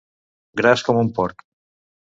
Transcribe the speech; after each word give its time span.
Gras 0.61 0.85
com 0.89 1.03
un 1.05 1.15
porc. 1.21 1.49